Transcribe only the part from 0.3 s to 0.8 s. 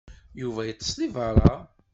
Yuba